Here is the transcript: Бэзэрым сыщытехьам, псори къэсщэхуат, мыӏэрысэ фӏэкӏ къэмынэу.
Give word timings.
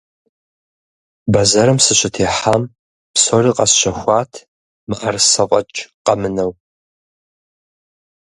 Бэзэрым 1.31 1.79
сыщытехьам, 1.85 2.63
псори 3.13 3.51
къэсщэхуат, 3.57 4.31
мыӏэрысэ 4.87 5.43
фӏэкӏ 5.49 5.77
къэмынэу. 6.05 6.51